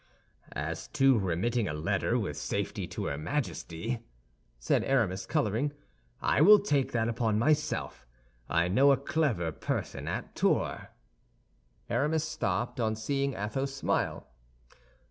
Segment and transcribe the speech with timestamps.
[0.55, 3.99] "As to remitting a letter with safety to her Majesty,"
[4.57, 5.73] said Aramis, coloring,
[6.23, 8.07] "I will take that upon myself.
[8.49, 10.87] I know a clever person at Tours—"
[11.87, 14.27] Aramis stopped on seeing Athos smile.